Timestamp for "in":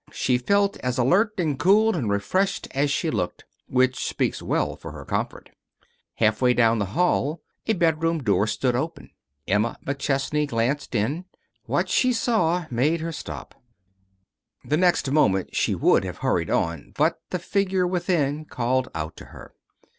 10.95-11.25